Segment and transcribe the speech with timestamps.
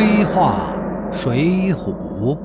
[0.00, 0.76] 黑话
[1.12, 2.38] 水浒，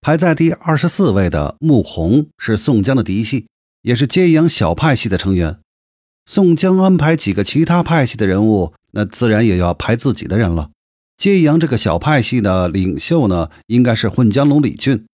[0.00, 3.46] 排在第二十四位的穆弘是宋江的嫡系，
[3.82, 5.58] 也是揭阳小派系的成员。
[6.24, 10.70] 宋江安排几个其他派系的人物，那自然也要排自己的人了。
[11.18, 15.04] 揭阳这个小派系的领袖呢，应该是混江龙李俊。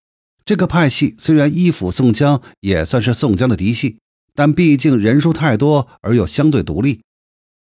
[0.45, 3.98] 这个派系虽然依附宋江，也算是宋江的嫡系，
[4.36, 7.00] 但毕竟人数太多而又相对独立，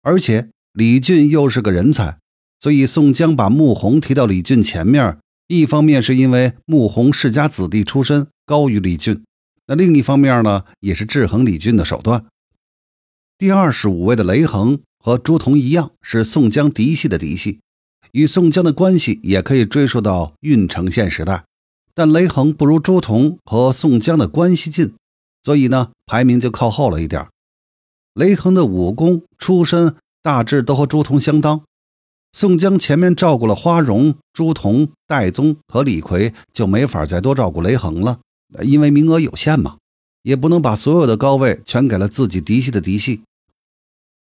[0.02, 0.48] 而且。
[0.76, 2.18] 李俊又是个人才，
[2.60, 5.18] 所以宋江把穆弘提到李俊前面，
[5.48, 9.24] 一方面是因为穆弘世家子弟出身高于李俊，
[9.68, 12.26] 那另一方面呢，也是制衡李俊的手段。
[13.38, 17.60] 第二十五位的雷横和朱仝一样，是宋江嫡系的嫡系，
[18.12, 21.46] 与宋江的关系也可以追溯到郓城县时代，
[21.94, 24.92] 但雷横不如朱仝和宋江的关系近，
[25.42, 27.26] 所以呢，排名就靠后了一点。
[28.12, 29.96] 雷横的武功出身。
[30.26, 31.62] 大致都和朱仝相当。
[32.32, 38.18] 宋江前面照顾了花荣、朱仝、戴宗和李逵，就没法再多照顾雷横了，
[38.64, 39.76] 因为名额有限嘛，
[40.24, 43.22] 也不能把所有的高位全给了自己嫡系的嫡系。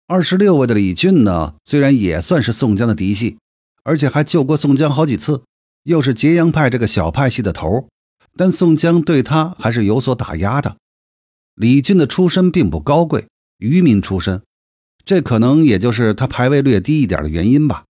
[0.08, 3.39] 二十六位的李俊呢，虽然也算是宋江的嫡系，
[3.84, 5.45] 而且还救过宋江好几次，
[5.84, 7.86] 又是揭阳派这个小派系的头，
[8.36, 10.77] 但宋江对他还是有所打压的。
[11.55, 14.42] 李俊的出身并不高贵，渔民出身。
[15.05, 17.84] 这可能也就是他排位略低一点的原因吧。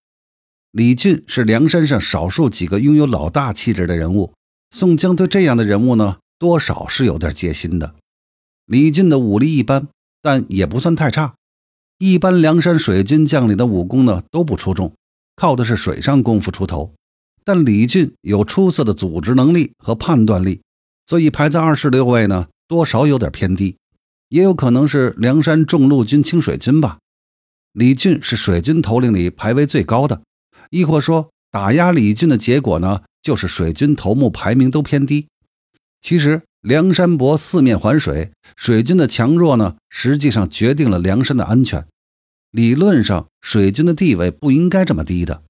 [0.70, 4.32] 李俊是梁山上少数几个拥有老大气质的人物，
[4.70, 7.94] 宋江对这样的人物呢，多少是有点戒心的。
[8.64, 9.88] 李俊的武力一般，
[10.22, 11.34] 但也不算太差。
[11.98, 14.94] 一般梁山水军将领的武功呢都不出众，
[15.36, 16.94] 靠的是水上功夫出头。
[17.44, 20.62] 但李俊有出色的组织能力和判断力，
[21.06, 23.76] 所以排在二十六位呢，多少有点偏低。
[24.32, 26.98] 也有可能是梁山重陆军清水军吧。
[27.74, 30.22] 李俊是水军头领里排位最高的，
[30.70, 35.28] 亦或说打压李俊的结果呢，就是水军头目排名都偏低。
[36.00, 41.86] 其实梁山泊四面环水，水军的强弱呢，实际上决定了梁山的安全。
[42.50, 45.42] 理论上，水军的地位不应该这么低的。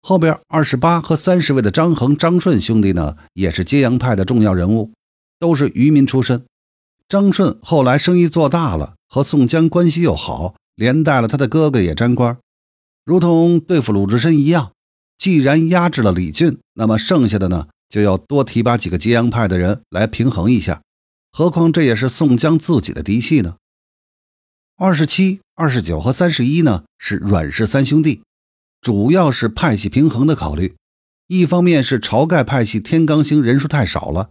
[0.00, 4.92] 后边二十八和三十位的张衡、张顺兄弟呢，也是揭阳派的重要人物，
[5.38, 6.42] 都是渔民出身。
[7.08, 10.54] 张顺后来生意做大了，和宋江关系又好。
[10.74, 12.38] 连带了他的哥哥也沾光，
[13.04, 14.70] 如同对付鲁智深一样。
[15.18, 20.82] 既然压制了李俊，那么剩下的呢，就要多提拔几个揭阳派的人来平衡一下。
[21.32, 23.56] 何况这也是宋江自己的嫡系呢。
[24.76, 28.22] 二十七、二十九和三十一呢，是阮氏三兄弟，
[28.80, 30.76] 主要是派系平衡的考虑。
[31.26, 34.30] 一方面是晁盖派系天罡星人数太少了，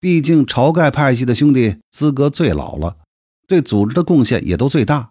[0.00, 2.96] 毕竟晁盖派系的兄弟资格最老了，
[3.46, 5.10] 对组织的贡献也都最大。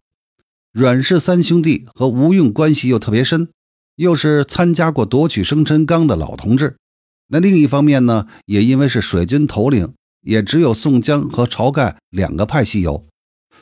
[0.72, 3.50] 阮氏三兄弟和吴用关系又特别深，
[3.96, 6.76] 又是参加过夺取生辰纲的老同志。
[7.30, 13.06] 那另一方面呢，也因为是水军头领，也只有宋江和晁盖两个派系有。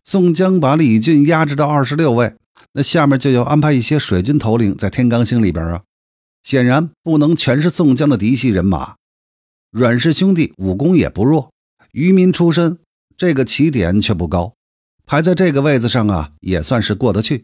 [0.04, 2.36] 宋江把李俊压制到二十六位，
[2.74, 5.84] 那下面就要安排一些水军头领在天罡星里边啊。
[6.44, 8.96] 显然不能全是宋江的嫡系人马。
[9.78, 11.52] 阮氏兄弟武功也不弱，
[11.92, 12.78] 渔民出身，
[13.18, 14.54] 这个起点却不高。
[15.06, 17.44] 排在这个位子上啊，也算是过得去。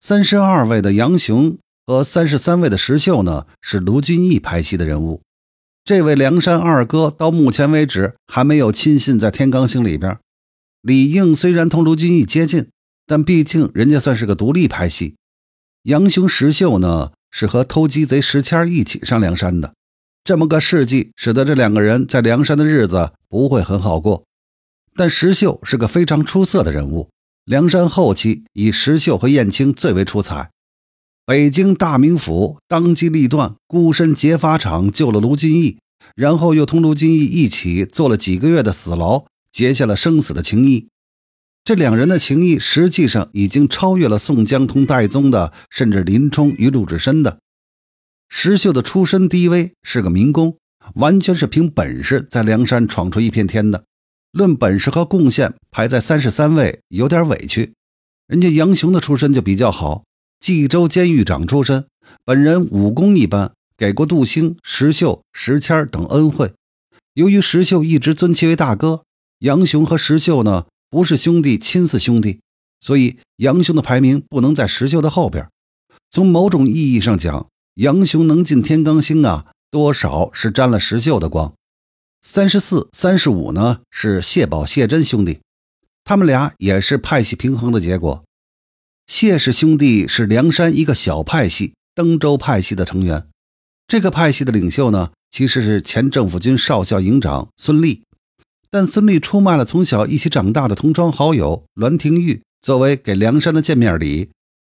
[0.00, 5.22] 三十二位的杨雄和三十三位的石秀呢，是卢俊义派系的人物。
[5.84, 10.18] 这位梁山二哥到目前为止还没有亲信在天罡星里边。
[10.82, 12.66] 李应虽然同卢俊义接近，
[13.06, 15.14] 但毕竟人家算是个独立派系。
[15.84, 19.72] 杨雄、石秀呢，是和偷鸡贼石谦一起上梁山的。
[20.24, 24.24] 这么个事迹，使得这两个人在梁山的日子不会很好过。
[24.96, 27.10] 但石秀是个非常出色的人物，
[27.44, 30.50] 梁山后期以石秀和燕青最为出彩。
[31.26, 35.76] 北京大名府当机立断，孤身劫法场救了卢俊义，
[36.16, 40.88] 然后又同卢俊义一起做了几个月的死牢，结下了生死的情谊。
[41.62, 47.40] 这两人的情谊实际上已经超越了宋江同戴宗的，甚至林冲与鲁智深的。
[48.36, 50.58] 石秀的出身低微，是个民工，
[50.96, 53.84] 完全是凭本事在梁山闯出一片天的。
[54.32, 57.72] 论本事和贡献，排在三十三位，有点委屈。
[58.26, 60.02] 人家杨雄的出身就比较好，
[60.40, 61.86] 冀州监狱长出身，
[62.24, 66.52] 本人武功一般，给过杜兴、石秀、石谦等恩惠。
[67.14, 69.04] 由于石秀一直尊其为大哥，
[69.38, 72.40] 杨雄和石秀呢不是兄弟，亲似兄弟，
[72.80, 75.48] 所以杨雄的排名不能在石秀的后边。
[76.10, 81.52] 从某种意义上讲，杨雄能进天罡星啊，多少是沾了石秀的光。
[82.22, 85.40] 三十四、三十五呢，是谢宝、谢珍兄弟，
[86.04, 88.24] 他们俩也是派系平衡的结果。
[89.08, 93.26] 谢氏兄弟是梁山一个小派系登州派系的成员。
[93.88, 98.04] 这个派系的领袖呢，其实是前政府军少校营长孙立。
[98.70, 104.30] 但孙立出卖了从小一起长大的同窗好友栾廷玉，作为给梁山的见面礼。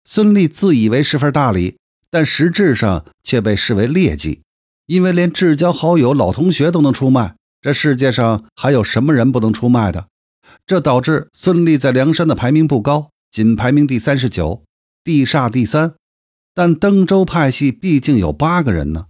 [0.04, 1.76] 孙立自以为是份大礼，
[2.14, 4.42] 但实质上却被视为劣迹，
[4.86, 10.06] 因为连至交好友、老同学都能出卖，这世界上还有什么人不能出卖的？
[10.64, 14.62] 这导致孙立在梁山的排名不高，仅排名第三十九，
[15.02, 15.94] 地煞第三。
[16.54, 19.06] 但登州派系毕竟有八个人呢，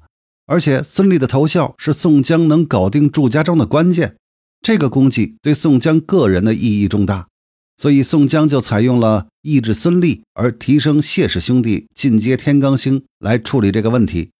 [0.47, 4.17] 而且孙立的头效是宋江能搞定祝家庄的关键。
[4.63, 7.29] 这个功绩对宋江个人的意义重大，
[7.77, 14.31] 所以宋江就采用了抑制孙立而提升谢氏兄弟进阶天罡星来处理这个问题。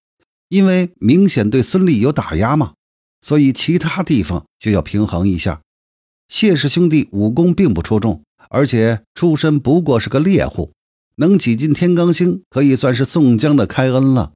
[0.49, 2.75] 因为明显对孙立有打压嘛，
[3.21, 5.63] 所以其他地方就要平衡一下。
[6.29, 10.73] 谢氏兄弟武功并不出众，而且出身不过是个猎户，
[11.17, 14.33] 能挤进天罡星可以算是宋江的开恩了。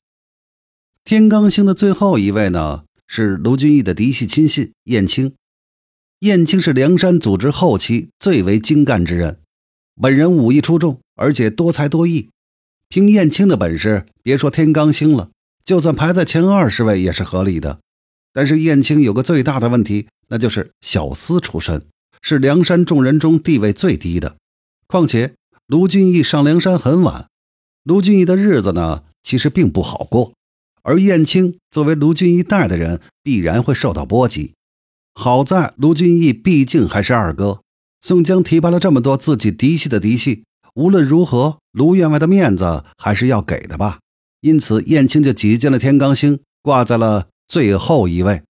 [1.05, 5.35] 天罡星的最后一位呢，是卢俊义的嫡系亲信燕青。
[6.21, 9.39] 燕青是梁山组织后期最为精干之人，
[10.01, 12.31] 本人武艺出众，而且多才多艺。
[12.89, 15.31] 凭燕青的本事，别说天罡星了，
[15.65, 17.79] 就算排在前二十位也是合理的。
[18.33, 21.85] 但是燕青有个最大的问题，那就是小厮出身，
[22.21, 24.37] 是梁山众人中地位最低的。
[24.89, 25.35] 况且
[25.69, 27.29] 卢俊义上梁山很晚，
[27.85, 30.33] 卢俊义的日子呢，其实并不好过。
[30.83, 34.55] 而燕青作为卢俊义带的人，必然会受到波及。
[35.21, 37.63] 好在卢俊义毕竟还是二哥，
[38.01, 40.45] 宋江提拔了这么多自己嫡系的嫡系，
[40.77, 43.99] 无论如何，卢员外的面子还是要给的吧。
[44.43, 48.43] 因此，燕青就挤进了天罡星，挂在了最后一位。